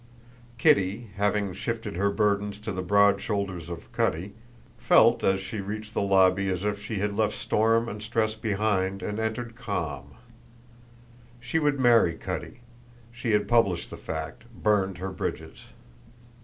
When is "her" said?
1.95-2.09, 14.97-15.11